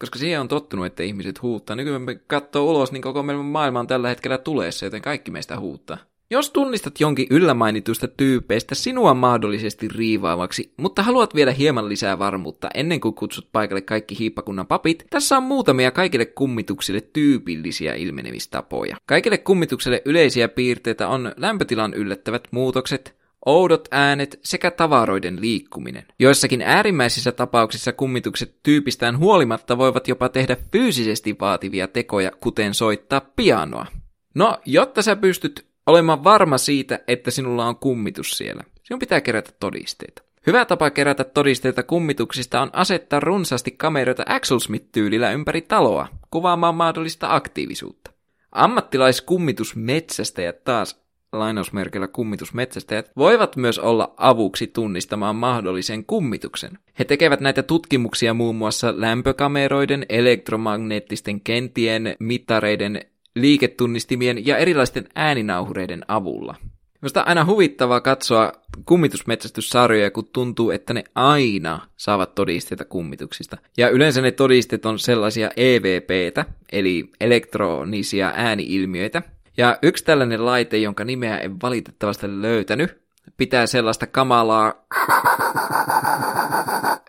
Koska 0.00 0.18
siihen 0.18 0.40
on 0.40 0.48
tottunut, 0.48 0.86
että 0.86 1.02
ihmiset 1.02 1.42
huuttaa. 1.42 1.76
Nykyään 1.76 2.02
me 2.02 2.14
katsoo 2.14 2.64
ulos, 2.64 2.92
niin 2.92 3.02
koko 3.02 3.22
maailma 3.22 3.80
on 3.80 3.86
tällä 3.86 4.08
hetkellä 4.08 4.38
tuleessa, 4.38 4.86
joten 4.86 5.02
kaikki 5.02 5.30
meistä 5.30 5.60
huuttaa. 5.60 5.98
Jos 6.30 6.50
tunnistat 6.50 7.00
jonkin 7.00 7.26
yllämainituista 7.30 8.08
tyypeistä 8.08 8.74
sinua 8.74 9.14
mahdollisesti 9.14 9.88
riivaavaksi, 9.88 10.72
mutta 10.76 11.02
haluat 11.02 11.34
vielä 11.34 11.52
hieman 11.52 11.88
lisää 11.88 12.18
varmuutta 12.18 12.68
ennen 12.74 13.00
kuin 13.00 13.14
kutsut 13.14 13.48
paikalle 13.52 13.80
kaikki 13.80 14.18
hiippakunnan 14.18 14.66
papit, 14.66 15.04
tässä 15.10 15.36
on 15.36 15.42
muutamia 15.42 15.90
kaikille 15.90 16.26
kummituksille 16.26 17.00
tyypillisiä 17.00 17.94
ilmenemistapoja. 17.94 18.96
Kaikille 19.06 19.38
kummitukselle 19.38 20.02
yleisiä 20.04 20.48
piirteitä 20.48 21.08
on 21.08 21.32
lämpötilan 21.36 21.94
yllättävät 21.94 22.48
muutokset, 22.50 23.16
oudot 23.46 23.88
äänet 23.90 24.40
sekä 24.42 24.70
tavaroiden 24.70 25.40
liikkuminen. 25.40 26.06
Joissakin 26.18 26.62
äärimmäisissä 26.62 27.32
tapauksissa 27.32 27.92
kummitukset 27.92 28.56
tyypistään 28.62 29.18
huolimatta 29.18 29.78
voivat 29.78 30.08
jopa 30.08 30.28
tehdä 30.28 30.56
fyysisesti 30.72 31.36
vaativia 31.40 31.88
tekoja, 31.88 32.30
kuten 32.40 32.74
soittaa 32.74 33.20
pianoa. 33.20 33.86
No, 34.34 34.58
jotta 34.66 35.02
sä 35.02 35.16
pystyt 35.16 35.73
olemaan 35.86 36.24
varma 36.24 36.58
siitä, 36.58 37.00
että 37.08 37.30
sinulla 37.30 37.66
on 37.66 37.76
kummitus 37.76 38.30
siellä. 38.30 38.64
Sinun 38.82 38.98
pitää 38.98 39.20
kerätä 39.20 39.50
todisteita. 39.60 40.22
Hyvä 40.46 40.64
tapa 40.64 40.90
kerätä 40.90 41.24
todisteita 41.24 41.82
kummituksista 41.82 42.60
on 42.60 42.70
asettaa 42.72 43.20
runsaasti 43.20 43.70
kameroita 43.70 44.22
Axel 44.26 44.58
Smith-tyylillä 44.58 45.30
ympäri 45.30 45.62
taloa, 45.62 46.08
kuvaamaan 46.30 46.74
mahdollista 46.74 47.34
aktiivisuutta. 47.34 48.10
Ammattilaiskummitusmetsästäjät 48.52 50.64
taas 50.64 51.04
lainausmerkillä 51.32 52.08
kummitusmetsästäjät 52.08 53.10
voivat 53.16 53.56
myös 53.56 53.78
olla 53.78 54.14
avuksi 54.16 54.66
tunnistamaan 54.66 55.36
mahdollisen 55.36 56.04
kummituksen. 56.04 56.78
He 56.98 57.04
tekevät 57.04 57.40
näitä 57.40 57.62
tutkimuksia 57.62 58.34
muun 58.34 58.56
muassa 58.56 58.94
lämpökameroiden, 58.96 60.06
elektromagneettisten 60.08 61.40
kentien, 61.40 62.16
mittareiden 62.18 63.00
liiketunnistimien 63.34 64.46
ja 64.46 64.56
erilaisten 64.56 65.08
ääninauhureiden 65.14 66.04
avulla. 66.08 66.54
Minusta 67.02 67.20
aina 67.20 67.44
huvittavaa 67.44 68.00
katsoa 68.00 68.52
kummitusmetsästyssarjoja, 68.84 70.10
kun 70.10 70.28
tuntuu, 70.32 70.70
että 70.70 70.94
ne 70.94 71.04
aina 71.14 71.80
saavat 71.96 72.34
todisteita 72.34 72.84
kummituksista. 72.84 73.56
Ja 73.76 73.88
yleensä 73.88 74.20
ne 74.22 74.30
todisteet 74.30 74.86
on 74.86 74.98
sellaisia 74.98 75.50
EVPtä, 75.56 76.44
eli 76.72 77.10
elektronisia 77.20 78.32
ääniilmiöitä. 78.36 79.22
Ja 79.56 79.78
yksi 79.82 80.04
tällainen 80.04 80.46
laite, 80.46 80.76
jonka 80.76 81.04
nimeä 81.04 81.38
en 81.38 81.60
valitettavasti 81.62 82.26
löytänyt, 82.42 82.98
pitää 83.36 83.66
sellaista 83.66 84.06
kamalaa 84.06 84.74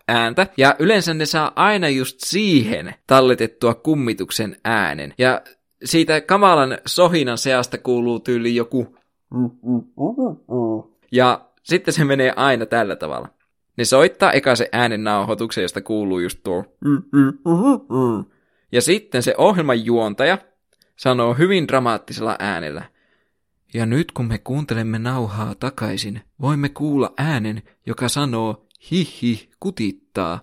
ääntä. 0.08 0.48
Ja 0.58 0.76
yleensä 0.80 1.14
ne 1.14 1.26
saa 1.26 1.52
aina 1.56 1.90
just 1.90 2.20
siihen 2.20 2.96
talletettua 3.08 3.74
kummituksen 3.74 4.58
äänen. 4.64 5.14
Ja 5.18 5.42
siitä 5.84 6.22
kamalan 6.22 6.78
sohinan 6.86 7.38
seasta 7.38 7.78
kuuluu 7.78 8.20
tyyli 8.20 8.56
joku 8.56 8.98
ja 11.12 11.50
sitten 11.64 11.94
se 11.94 12.06
menee 12.06 12.34
aina 12.36 12.66
tällä 12.66 12.96
tavalla. 12.96 13.30
Ne 13.78 13.86
soittaa 13.86 14.32
eka 14.32 14.56
se 14.56 14.70
äänen 14.72 15.04
nauhoituksen, 15.04 15.62
josta 15.62 15.82
kuuluu 15.82 16.20
just 16.20 16.40
tuo 16.44 16.64
ja 18.72 18.82
sitten 18.82 19.24
se 19.24 19.36
ohjelman 19.38 19.86
juontaja 19.86 20.38
sanoo 20.96 21.34
hyvin 21.34 21.68
dramaattisella 21.68 22.36
äänellä. 22.40 22.84
Ja 23.74 23.86
nyt 23.86 24.12
kun 24.12 24.28
me 24.28 24.38
kuuntelemme 24.38 25.00
nauhaa 25.00 25.56
takaisin, 25.56 26.22
voimme 26.42 26.70
kuulla 26.70 27.14
äänen, 27.18 27.64
joka 27.86 28.10
sanoo 28.10 28.68
hihi 28.92 29.50
kutittaa, 29.60 30.40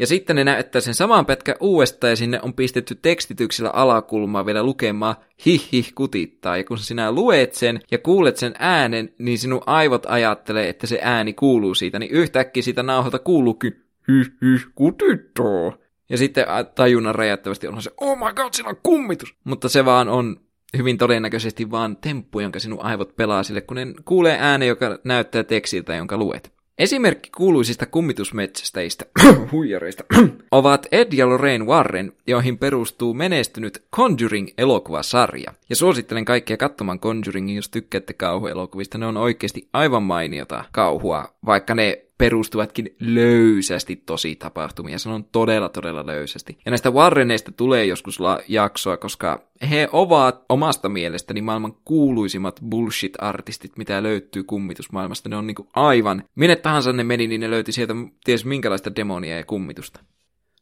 ja 0.00 0.06
sitten 0.06 0.36
ne 0.36 0.44
näyttää 0.44 0.80
sen 0.80 0.94
saman 0.94 1.26
pätkän 1.26 1.54
uudestaan 1.60 2.10
ja 2.10 2.16
sinne 2.16 2.40
on 2.42 2.54
pistetty 2.54 2.94
tekstityksellä 2.94 3.70
alakulmaa 3.70 4.46
vielä 4.46 4.62
lukemaan 4.62 5.14
hihi 5.46 5.86
kutittaa. 5.94 6.56
Ja 6.56 6.64
kun 6.64 6.78
sinä 6.78 7.12
luet 7.12 7.54
sen 7.54 7.80
ja 7.90 7.98
kuulet 7.98 8.36
sen 8.36 8.54
äänen, 8.58 9.14
niin 9.18 9.38
sinun 9.38 9.62
aivot 9.66 10.06
ajattelee, 10.08 10.68
että 10.68 10.86
se 10.86 10.98
ääni 11.02 11.32
kuuluu 11.32 11.74
siitä. 11.74 11.98
Niin 11.98 12.10
yhtäkkiä 12.10 12.62
siitä 12.62 12.82
nauhalta 12.82 13.18
kuuluukin 13.18 13.82
hihi 14.08 14.64
kutittaa. 14.74 15.72
Ja 16.10 16.18
sitten 16.18 16.46
tajunnan 16.74 17.14
räjättävästi 17.14 17.68
on 17.68 17.82
se, 17.82 17.90
oh 18.00 18.18
my 18.18 18.32
god, 18.36 18.52
siinä 18.52 18.68
on 18.68 18.76
kummitus. 18.82 19.34
Mutta 19.44 19.68
se 19.68 19.84
vaan 19.84 20.08
on 20.08 20.40
hyvin 20.78 20.98
todennäköisesti 20.98 21.70
vaan 21.70 21.96
temppu, 21.96 22.40
jonka 22.40 22.58
sinun 22.58 22.82
aivot 22.82 23.16
pelaa 23.16 23.42
sille, 23.42 23.60
kun 23.60 23.76
ne 23.76 23.86
kuulee 24.04 24.36
äänen, 24.40 24.68
joka 24.68 24.98
näyttää 25.04 25.44
tekstiltä, 25.44 25.94
jonka 25.94 26.16
luet. 26.16 26.59
Esimerkki 26.80 27.30
kuuluisista 27.36 27.86
kummitusmetsästäjistä, 27.86 29.04
huijareista, 29.52 30.04
ovat 30.50 30.86
Ed 30.92 31.12
ja 31.12 31.28
Lorraine 31.28 31.64
Warren, 31.64 32.12
joihin 32.26 32.58
perustuu 32.58 33.14
menestynyt 33.14 33.82
Conjuring-elokuvasarja. 33.96 35.54
Ja 35.70 35.76
suosittelen 35.76 36.24
kaikkia 36.24 36.56
katsomaan 36.56 37.00
Conjuringin, 37.00 37.56
jos 37.56 37.68
tykkäätte 37.68 38.12
kauhuelokuvista. 38.12 38.98
Ne 38.98 39.06
on 39.06 39.16
oikeasti 39.16 39.68
aivan 39.72 40.02
mainiota 40.02 40.64
kauhua, 40.72 41.24
vaikka 41.46 41.74
ne 41.74 42.04
perustuvatkin 42.20 42.96
löysästi 43.00 43.96
tosi 43.96 44.36
tapahtumia. 44.36 44.98
Sanon 44.98 45.24
todella, 45.24 45.68
todella 45.68 46.06
löysästi. 46.06 46.58
Ja 46.64 46.70
näistä 46.70 46.90
Warreneista 46.90 47.52
tulee 47.52 47.84
joskus 47.84 48.20
la- 48.20 48.40
jaksoa, 48.48 48.96
koska 48.96 49.42
he 49.70 49.88
ovat 49.92 50.44
omasta 50.48 50.88
mielestäni 50.88 51.42
maailman 51.42 51.74
kuuluisimmat 51.84 52.60
bullshit-artistit, 52.70 53.72
mitä 53.76 54.02
löytyy 54.02 54.42
kummitusmaailmasta. 54.42 55.28
Ne 55.28 55.36
on 55.36 55.46
niinku 55.46 55.68
aivan, 55.74 56.22
minne 56.34 56.56
tahansa 56.56 56.92
ne 56.92 57.04
meni, 57.04 57.26
niin 57.26 57.40
ne 57.40 57.50
löyti 57.50 57.72
sieltä 57.72 57.94
ties 58.24 58.44
minkälaista 58.44 58.96
demonia 58.96 59.36
ja 59.36 59.44
kummitusta. 59.44 60.00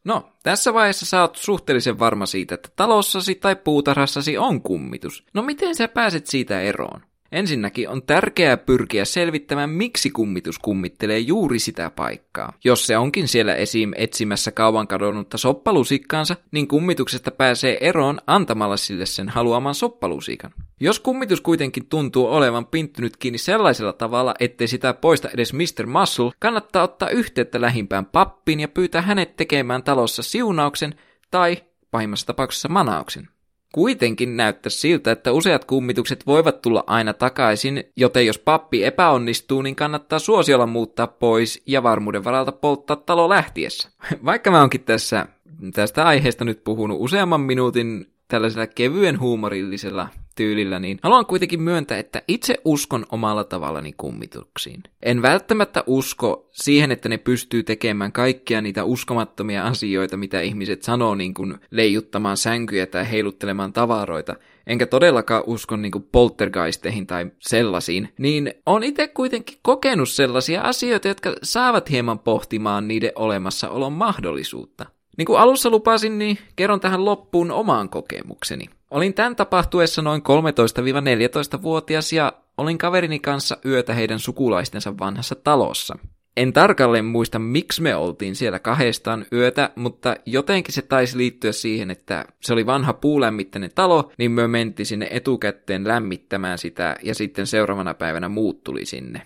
No, 0.05 0.29
tässä 0.43 0.75
vaiheessa 0.75 1.07
sä 1.07 1.21
oot 1.21 1.37
suhteellisen 1.37 1.99
varma 1.99 2.27
siitä, 2.27 2.55
että 2.55 2.69
talossasi 2.77 3.35
tai 3.35 3.57
puutarhassasi 3.57 4.39
on 4.39 4.63
kummitus. 4.63 5.25
No 5.35 5.43
miten 5.43 5.75
sä 5.75 5.89
pääset 5.89 6.27
siitä 6.27 6.61
eroon? 6.61 7.01
Ensinnäkin 7.33 7.89
on 7.89 8.03
tärkeää 8.03 8.57
pyrkiä 8.57 9.05
selvittämään, 9.05 9.71
miksi 9.71 10.11
kummitus 10.11 10.59
kummittelee 10.59 11.19
juuri 11.19 11.59
sitä 11.59 11.91
paikkaa. 11.91 12.53
Jos 12.65 12.87
se 12.87 12.99
onkin 12.99 13.29
siellä 13.29 13.55
esim. 13.55 13.93
etsimässä 13.97 14.51
kauan 14.51 14.89
kadonnutta 14.89 15.39
soppalusikkaansa, 15.39 16.37
niin 16.51 16.69
kummituksesta 16.69 17.31
pääsee 17.31 17.79
eroon 17.81 18.21
antamalla 18.27 18.77
sille 18.77 19.07
sen 19.07 19.29
haluaman 19.29 19.75
soppalusikan. 19.75 20.51
Jos 20.81 21.01
kummitus 21.01 21.41
kuitenkin 21.41 21.87
tuntuu 21.87 22.27
olevan 22.27 22.67
pinttynyt 22.67 23.17
kiinni 23.17 23.39
sellaisella 23.39 23.93
tavalla, 23.93 24.35
ettei 24.41 24.69
sitä 24.69 24.95
poista 24.95 25.29
edes 25.35 25.53
Mr. 25.53 25.87
Muscle, 25.87 26.31
kannattaa 26.39 26.83
ottaa 26.83 27.09
yhteyttä 27.11 27.61
lähimpään 27.61 28.07
pappiin 28.07 28.61
ja 28.61 28.69
pyytää 28.69 29.03
hänet 29.03 29.37
tekemään 29.37 29.83
talossa 29.83 30.23
siunauksen 30.23 30.95
tai 31.31 31.57
pahimmassa 31.91 32.27
tapauksessa 32.27 32.69
manauksen. 32.69 33.29
Kuitenkin 33.73 34.37
näyttää 34.37 34.71
siltä, 34.71 35.13
että 35.13 35.33
useat 35.33 35.65
kummitukset 35.65 36.27
voivat 36.27 36.63
tulla 36.63 36.85
aina 36.87 37.15
takaisin, 37.15 37.85
joten 37.97 38.27
jos 38.27 38.39
pappi 38.39 38.85
epäonnistuu, 38.85 39.63
niin 39.63 39.77
kannattaa 39.77 40.19
suosiolla 40.19 40.67
muuttaa 40.67 41.07
pois 41.07 41.63
ja 41.67 41.83
varmuuden 41.83 42.25
varalta 42.25 42.53
polttaa 42.53 42.97
talo 42.97 43.29
lähtiessä. 43.29 43.91
Vaikka 44.25 44.51
mä 44.51 44.63
onkin 44.63 44.85
tässä 44.85 45.27
tästä 45.75 46.07
aiheesta 46.07 46.45
nyt 46.45 46.65
puhunut 46.65 46.99
useamman 47.01 47.41
minuutin 47.41 48.07
tällaisella 48.29 48.67
kevyen 48.67 49.21
huumorillisella 49.21 50.09
tyylillä, 50.39 50.79
niin 50.79 50.99
haluan 51.03 51.27
kuitenkin 51.27 51.63
myöntää, 51.63 51.99
että 51.99 52.23
itse 52.29 52.55
uskon 52.65 53.07
omalla 53.13 53.45
tavallani 53.45 53.95
kummituksiin. 53.97 54.83
En 55.03 55.23
välttämättä 55.23 55.85
usko 55.87 56.49
siihen, 56.53 56.93
että 56.93 57.09
ne 57.09 57.19
pystyy 57.19 57.63
tekemään 57.63 58.13
kaikkia 58.13 58.61
niitä 58.61 58.85
uskomattomia 58.85 59.65
asioita, 59.67 60.17
mitä 60.17 60.41
ihmiset 60.41 60.83
sanoo, 60.83 61.15
niin 61.15 61.35
kuin 61.35 61.59
leijuttamaan 61.71 62.37
sänkyjä 62.37 62.87
tai 62.87 63.11
heiluttelemaan 63.11 63.73
tavaroita, 63.73 64.37
enkä 64.67 64.87
todellakaan 64.87 65.43
usko 65.47 65.77
niin 65.77 65.93
kuin 65.93 66.09
poltergeisteihin 66.13 67.07
tai 67.07 67.31
sellaisiin, 67.39 68.09
niin 68.19 68.55
on 68.67 68.83
itse 68.83 69.09
kuitenkin 69.09 69.59
kokenut 69.63 70.09
sellaisia 70.09 70.61
asioita, 70.61 71.09
jotka 71.09 71.35
saavat 71.43 71.91
hieman 71.91 72.19
pohtimaan 72.19 72.89
niiden 72.89 73.13
olemassaolon 73.15 73.93
mahdollisuutta. 73.93 74.87
Niin 75.17 75.27
kuin 75.27 75.39
alussa 75.39 75.71
lupasin, 75.71 76.19
niin 76.19 76.39
kerron 76.57 76.81
tähän 76.81 77.05
loppuun 77.05 77.51
omaan 77.51 77.89
kokemukseni. 77.89 78.65
Olin 78.91 79.15
tämän 79.15 79.37
tapahtuessa 79.37 80.03
noin 80.03 80.23
13-14-vuotias 80.23 82.13
ja 82.13 82.33
olin 82.57 82.79
kaverini 82.79 83.19
kanssa 83.19 83.57
yötä 83.65 83.95
heidän 83.95 84.19
sukulaistensa 84.19 84.99
vanhassa 84.99 85.35
talossa. 85.35 85.99
En 86.37 86.53
tarkalleen 86.53 87.05
muista, 87.05 87.39
miksi 87.39 87.83
me 87.83 87.97
oltiin 87.97 88.37
siellä 88.37 88.59
kahdestaan 88.59 89.27
yötä, 89.33 89.71
mutta 89.77 90.17
jotenkin 90.27 90.75
se 90.75 90.83
taisi 90.83 91.19
liittyä 91.19 91.53
siihen, 91.53 91.91
että 91.91 92.25
se 92.41 92.53
oli 92.53 92.67
vanha 92.67 92.93
puulämmittäinen 92.93 93.71
talo, 93.75 94.13
niin 94.19 94.31
me 94.31 94.49
mentiin 94.49 94.87
sinne 94.87 95.09
etukäteen 95.11 95.89
lämmittämään 95.89 96.59
sitä 96.59 96.97
ja 97.03 97.15
sitten 97.15 97.47
seuraavana 97.47 97.95
päivänä 97.95 98.29
muut 98.29 98.65
tuli 98.65 98.85
sinne. 98.85 99.23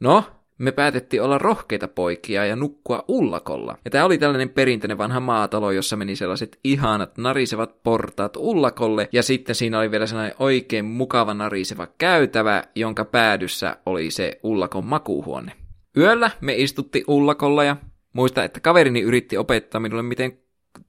No, 0.00 0.24
me 0.64 0.72
päätettiin 0.72 1.22
olla 1.22 1.38
rohkeita 1.38 1.88
poikia 1.88 2.46
ja 2.46 2.56
nukkua 2.56 3.04
ullakolla. 3.08 3.78
Ja 3.84 3.90
tämä 3.90 4.04
oli 4.04 4.18
tällainen 4.18 4.48
perinteinen 4.48 4.98
vanha 4.98 5.20
maatalo, 5.20 5.70
jossa 5.70 5.96
meni 5.96 6.16
sellaiset 6.16 6.58
ihanat 6.64 7.18
narisevat 7.18 7.82
portaat 7.82 8.36
ullakolle, 8.36 9.08
ja 9.12 9.22
sitten 9.22 9.54
siinä 9.54 9.78
oli 9.78 9.90
vielä 9.90 10.06
sellainen 10.06 10.36
oikein 10.38 10.84
mukava 10.84 11.34
nariseva 11.34 11.86
käytävä, 11.98 12.64
jonka 12.74 13.04
päädyssä 13.04 13.76
oli 13.86 14.10
se 14.10 14.40
ullakon 14.42 14.84
makuuhuone. 14.86 15.52
Yöllä 15.96 16.30
me 16.40 16.54
istutti 16.54 17.04
ullakolla 17.08 17.64
ja 17.64 17.76
muista, 18.12 18.44
että 18.44 18.60
kaverini 18.60 19.00
yritti 19.00 19.36
opettaa 19.36 19.80
minulle, 19.80 20.02
miten 20.02 20.38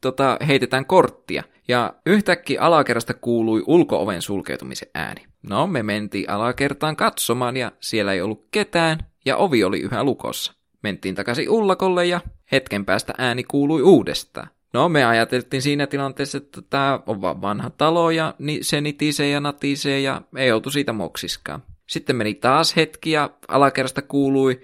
tota, 0.02 0.38
heitetään 0.48 0.86
korttia. 0.86 1.44
Ja 1.68 1.94
yhtäkkiä 2.06 2.62
alakerrasta 2.62 3.14
kuului 3.14 3.64
ulkooven 3.68 4.22
sulkeutumisen 4.22 4.88
ääni. 4.94 5.22
No, 5.50 5.68
me 5.68 5.84
mentiin 5.84 6.30
alakertaan 6.30 6.96
katsomaan 6.96 7.58
ja 7.58 7.72
siellä 7.80 8.14
ei 8.14 8.22
ollut 8.22 8.48
ketään, 8.52 9.00
ja 9.26 9.38
ovi 9.38 9.64
oli 9.64 9.80
yhä 9.80 10.04
lukossa. 10.04 10.54
Mentiin 10.84 11.16
takaisin 11.16 11.50
ullakolle 11.50 12.06
ja 12.06 12.22
hetken 12.52 12.86
päästä 12.86 13.14
ääni 13.18 13.44
kuului 13.44 13.82
uudestaan. 13.82 14.48
No, 14.74 14.90
me 14.90 15.06
ajateltiin 15.06 15.62
siinä 15.62 15.88
tilanteessa, 15.88 16.38
että 16.38 16.62
tämä 16.70 17.00
on 17.08 17.22
vaan 17.22 17.42
vanha 17.42 17.70
talo 17.70 18.12
ja 18.12 18.34
se 18.62 18.82
nitisee 18.82 19.30
ja 19.30 19.40
natisee 19.40 20.00
ja 20.00 20.22
ei 20.38 20.52
oltu 20.52 20.72
siitä 20.72 20.94
moksiskaan. 20.94 21.64
Sitten 21.88 22.16
meni 22.16 22.34
taas 22.34 22.76
hetki 22.76 23.12
ja 23.12 23.30
alakerrasta 23.48 24.02
kuului 24.02 24.62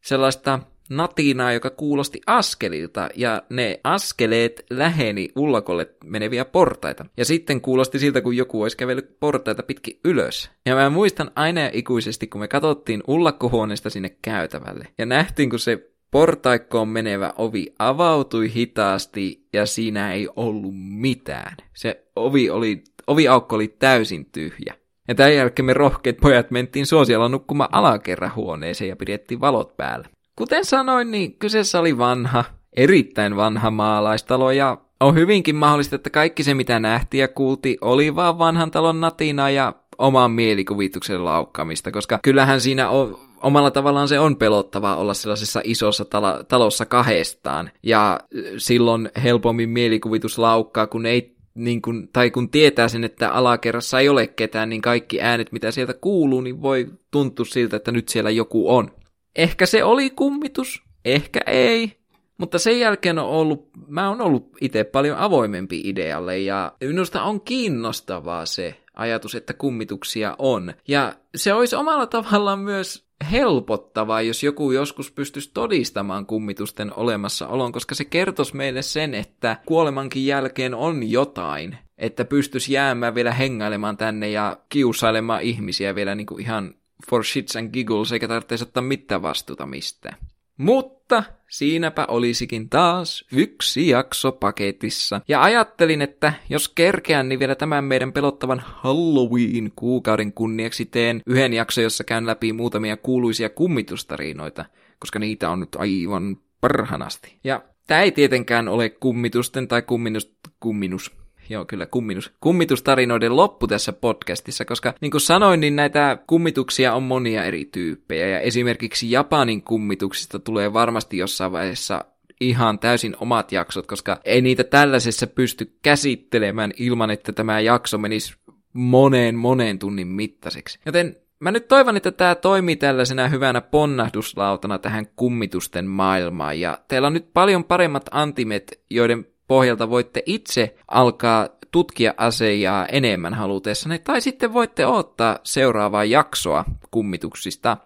sellaista 0.00 0.58
natinaa, 0.90 1.52
joka 1.52 1.70
kuulosti 1.70 2.20
askelilta, 2.26 3.08
ja 3.16 3.42
ne 3.50 3.80
askeleet 3.84 4.66
läheni 4.70 5.28
ullakolle 5.36 5.88
meneviä 6.04 6.44
portaita. 6.44 7.06
Ja 7.16 7.24
sitten 7.24 7.60
kuulosti 7.60 7.98
siltä, 7.98 8.20
kun 8.20 8.36
joku 8.36 8.62
olisi 8.62 8.76
kävellyt 8.76 9.20
portaita 9.20 9.62
pitkin 9.62 10.00
ylös. 10.04 10.50
Ja 10.66 10.74
mä 10.74 10.90
muistan 10.90 11.30
aina 11.34 11.60
ja 11.60 11.70
ikuisesti, 11.72 12.26
kun 12.26 12.40
me 12.40 12.48
katsottiin 12.48 13.02
ullakkohuoneesta 13.08 13.90
sinne 13.90 14.16
käytävälle, 14.22 14.86
ja 14.98 15.06
nähtiin, 15.06 15.50
kun 15.50 15.58
se 15.58 15.90
portaikkoon 16.10 16.88
menevä 16.88 17.32
ovi 17.38 17.74
avautui 17.78 18.54
hitaasti, 18.54 19.46
ja 19.52 19.66
siinä 19.66 20.12
ei 20.12 20.28
ollut 20.36 20.74
mitään. 20.76 21.56
Se 21.74 22.04
ovi 22.16 22.50
oli, 22.50 22.82
oviaukko 23.06 23.56
oli 23.56 23.68
täysin 23.68 24.26
tyhjä. 24.32 24.74
Ja 25.08 25.14
tämän 25.14 25.34
jälkeen 25.34 25.66
me 25.66 25.74
rohkeat 25.74 26.16
pojat 26.16 26.50
mentiin 26.50 26.86
suosiolla 26.86 27.28
nukkumaan 27.28 27.74
alakerrahuoneeseen 27.74 28.88
ja 28.88 28.96
pidettiin 28.96 29.40
valot 29.40 29.76
päällä. 29.76 30.08
Kuten 30.40 30.64
sanoin, 30.64 31.10
niin 31.10 31.34
kyseessä 31.34 31.80
oli 31.80 31.98
vanha, 31.98 32.44
erittäin 32.76 33.36
vanha 33.36 33.70
maalaistalo 33.70 34.50
ja 34.50 34.78
on 35.00 35.14
hyvinkin 35.14 35.56
mahdollista, 35.56 35.96
että 35.96 36.10
kaikki 36.10 36.42
se 36.42 36.54
mitä 36.54 36.80
nähtiin 36.80 37.20
ja 37.20 37.28
kuultiin 37.28 37.78
oli 37.80 38.16
vaan 38.16 38.38
vanhan 38.38 38.70
talon 38.70 39.00
natina 39.00 39.50
ja 39.50 39.72
oman 39.98 40.30
mielikuvituksen 40.30 41.24
laukkamista, 41.24 41.90
koska 41.90 42.18
kyllähän 42.22 42.60
siinä 42.60 42.88
on, 42.88 43.18
omalla 43.42 43.70
tavallaan 43.70 44.08
se 44.08 44.18
on 44.18 44.36
pelottavaa 44.36 44.96
olla 44.96 45.14
sellaisessa 45.14 45.60
isossa 45.64 46.04
talo- 46.04 46.44
talossa 46.48 46.86
kahdestaan, 46.86 47.70
ja 47.82 48.20
silloin 48.56 49.10
helpommin 49.22 49.68
mielikuvitus 49.68 50.38
laukkaa, 50.38 50.86
kun 50.86 51.06
ei 51.06 51.36
niin 51.54 51.82
kun, 51.82 52.08
tai 52.12 52.30
kun 52.30 52.50
tietää 52.50 52.88
sen, 52.88 53.04
että 53.04 53.30
alakerrassa 53.32 54.00
ei 54.00 54.08
ole 54.08 54.26
ketään, 54.26 54.68
niin 54.68 54.82
kaikki 54.82 55.20
äänet, 55.20 55.52
mitä 55.52 55.70
sieltä 55.70 55.94
kuuluu, 55.94 56.40
niin 56.40 56.62
voi 56.62 56.86
tuntua 57.10 57.44
siltä, 57.44 57.76
että 57.76 57.92
nyt 57.92 58.08
siellä 58.08 58.30
joku 58.30 58.76
on. 58.76 58.99
Ehkä 59.36 59.66
se 59.66 59.84
oli 59.84 60.10
kummitus, 60.10 60.82
ehkä 61.04 61.40
ei, 61.46 62.00
mutta 62.38 62.58
sen 62.58 62.80
jälkeen 62.80 63.18
on 63.18 63.26
ollut, 63.26 63.70
mä 63.86 64.08
oon 64.08 64.20
ollut 64.20 64.56
itse 64.60 64.84
paljon 64.84 65.18
avoimempi 65.18 65.80
idealle 65.84 66.38
ja 66.38 66.72
minusta 66.80 67.22
on 67.22 67.40
kiinnostavaa 67.40 68.46
se 68.46 68.76
ajatus, 68.94 69.34
että 69.34 69.52
kummituksia 69.52 70.36
on. 70.38 70.74
Ja 70.88 71.12
se 71.34 71.52
olisi 71.52 71.76
omalla 71.76 72.06
tavallaan 72.06 72.58
myös 72.58 73.10
helpottavaa, 73.32 74.22
jos 74.22 74.42
joku 74.42 74.72
joskus 74.72 75.12
pystyisi 75.12 75.50
todistamaan 75.54 76.26
kummitusten 76.26 76.92
olemassaolon, 76.96 77.72
koska 77.72 77.94
se 77.94 78.04
kertoisi 78.04 78.56
meille 78.56 78.82
sen, 78.82 79.14
että 79.14 79.56
kuolemankin 79.66 80.26
jälkeen 80.26 80.74
on 80.74 81.10
jotain, 81.10 81.78
että 81.98 82.24
pystyisi 82.24 82.72
jäämään 82.72 83.14
vielä 83.14 83.32
hengailemaan 83.32 83.96
tänne 83.96 84.30
ja 84.30 84.56
kiusailemaan 84.68 85.42
ihmisiä 85.42 85.94
vielä 85.94 86.14
niin 86.14 86.26
kuin 86.26 86.42
ihan 86.42 86.74
for 87.10 87.24
shits 87.24 87.56
and 87.56 87.70
giggles, 87.70 88.12
eikä 88.12 88.28
tarvitse 88.28 88.64
ottaa 88.64 88.82
mitään 88.82 89.22
vastuuta 89.22 89.66
mistään. 89.66 90.16
Mutta 90.56 91.22
siinäpä 91.48 92.06
olisikin 92.08 92.68
taas 92.68 93.24
yksi 93.32 93.88
jakso 93.88 94.32
paketissa. 94.32 95.20
Ja 95.28 95.42
ajattelin, 95.42 96.02
että 96.02 96.32
jos 96.48 96.68
kerkeän, 96.68 97.28
niin 97.28 97.38
vielä 97.38 97.54
tämän 97.54 97.84
meidän 97.84 98.12
pelottavan 98.12 98.62
Halloween-kuukauden 98.66 100.32
kunniaksi 100.32 100.84
teen 100.84 101.22
yhden 101.26 101.52
jakson, 101.52 101.84
jossa 101.84 102.04
käyn 102.04 102.26
läpi 102.26 102.52
muutamia 102.52 102.96
kuuluisia 102.96 103.48
kummitustarinoita, 103.48 104.64
koska 104.98 105.18
niitä 105.18 105.50
on 105.50 105.60
nyt 105.60 105.76
aivan 105.78 106.36
parhanasti. 106.60 107.38
Ja 107.44 107.62
tämä 107.86 108.02
ei 108.02 108.12
tietenkään 108.12 108.68
ole 108.68 108.88
kummitusten 108.88 109.68
tai 109.68 109.82
kumminus, 109.82 110.34
kumminus, 110.60 111.19
Joo, 111.50 111.64
kyllä 111.64 111.86
kumminus. 111.86 112.32
Kummitustarinoiden 112.40 113.36
loppu 113.36 113.66
tässä 113.66 113.92
podcastissa, 113.92 114.64
koska 114.64 114.94
niin 115.00 115.10
kuin 115.10 115.20
sanoin, 115.20 115.60
niin 115.60 115.76
näitä 115.76 116.18
kummituksia 116.26 116.94
on 116.94 117.02
monia 117.02 117.44
eri 117.44 117.64
tyyppejä. 117.64 118.28
Ja 118.28 118.40
esimerkiksi 118.40 119.10
Japanin 119.10 119.62
kummituksista 119.62 120.38
tulee 120.38 120.72
varmasti 120.72 121.18
jossain 121.18 121.52
vaiheessa 121.52 122.04
ihan 122.40 122.78
täysin 122.78 123.16
omat 123.20 123.52
jaksot, 123.52 123.86
koska 123.86 124.20
ei 124.24 124.40
niitä 124.42 124.64
tällaisessa 124.64 125.26
pysty 125.26 125.72
käsittelemään 125.82 126.72
ilman, 126.76 127.10
että 127.10 127.32
tämä 127.32 127.60
jakso 127.60 127.98
menisi 127.98 128.34
moneen 128.72 129.34
moneen 129.34 129.78
tunnin 129.78 130.08
mittaiseksi. 130.08 130.78
Joten 130.86 131.16
mä 131.40 131.50
nyt 131.50 131.68
toivon, 131.68 131.96
että 131.96 132.12
tämä 132.12 132.34
toimii 132.34 132.76
tällaisena 132.76 133.28
hyvänä 133.28 133.60
ponnahduslautana 133.60 134.78
tähän 134.78 135.06
kummitusten 135.16 135.86
maailmaan, 135.86 136.60
ja 136.60 136.78
teillä 136.88 137.06
on 137.06 137.14
nyt 137.14 137.32
paljon 137.32 137.64
paremmat 137.64 138.08
antimet, 138.10 138.80
joiden 138.90 139.26
pohjalta 139.50 139.90
voitte 139.90 140.22
itse 140.26 140.74
alkaa 140.88 141.48
tutkia 141.70 142.14
asiaa 142.16 142.86
enemmän 142.86 143.34
halutessanne, 143.34 143.98
tai 143.98 144.20
sitten 144.20 144.52
voitte 144.52 144.86
ottaa 144.86 145.38
seuraavaa 145.42 146.04
jaksoa 146.04 146.64
kummituksista. 146.90 147.76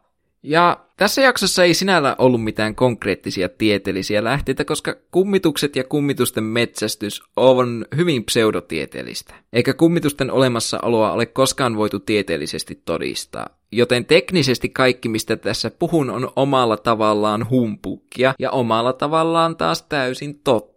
Ja 0.43 0.81
tässä 0.97 1.23
jaksossa 1.23 1.65
ei 1.65 1.75
sinällä 1.75 2.17
ollut 2.19 2.45
mitään 2.45 2.75
konkreettisia 2.75 3.49
tieteellisiä 3.49 4.25
lähteitä, 4.25 4.65
koska 4.65 4.97
kummitukset 5.11 5.77
ja 5.77 5.85
kummitusten 5.85 6.45
metsästys 6.45 7.23
on 7.37 7.87
hyvin 7.97 8.25
pseudotieteellistä. 8.25 9.35
Eikä 9.53 9.75
kummitusten 9.75 10.31
olemassaoloa 10.31 11.13
ole 11.13 11.27
koskaan 11.27 11.77
voitu 11.77 12.01
tieteellisesti 12.01 12.83
todistaa. 12.85 13.47
Joten 13.73 14.05
teknisesti 14.05 14.69
kaikki, 14.69 15.09
mistä 15.09 15.37
tässä 15.37 15.71
puhun, 15.71 16.11
on 16.11 16.33
omalla 16.37 16.77
tavallaan 16.77 17.51
humpukkia 17.51 18.35
ja 18.39 18.51
omalla 18.51 18.93
tavallaan 18.93 19.57
taas 19.57 19.83
täysin 19.83 20.41
totta. 20.45 20.74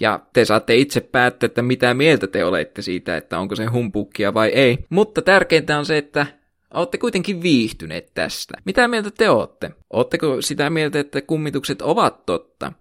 Ja 0.00 0.20
te 0.32 0.44
saatte 0.44 0.76
itse 0.76 1.00
päättää, 1.00 1.46
että 1.46 1.62
mitä 1.62 1.94
mieltä 1.94 2.26
te 2.26 2.44
olette 2.44 2.82
siitä, 2.82 3.16
että 3.16 3.38
onko 3.38 3.56
se 3.56 3.66
humpukkia 3.66 4.34
vai 4.34 4.48
ei. 4.48 4.78
Mutta 4.90 5.22
tärkeintä 5.22 5.78
on 5.78 5.86
se, 5.86 5.98
että 5.98 6.26
Olette 6.74 6.98
kuitenkin 6.98 7.42
viihtyneet 7.42 8.10
tästä. 8.14 8.54
Mitä 8.64 8.88
mieltä 8.88 9.10
te 9.10 9.30
olette? 9.30 9.70
Oletteko 9.90 10.42
sitä 10.42 10.70
mieltä, 10.70 11.00
että 11.00 11.22
kummitukset 11.22 11.82
ovat 11.82 12.26
totta? 12.26 12.72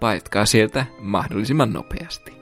Paetkaa 0.00 0.46
sieltä 0.46 0.86
mahdollisimman 0.98 1.72
nopeasti. 1.72 2.35